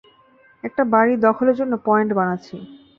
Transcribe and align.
একটা 0.63 0.83
বাড়ি 0.93 1.13
দখলের 1.27 1.55
জন্য, 1.59 1.73
পয়েন্ট 1.85 2.11
বানাচ্ছি। 2.19 2.55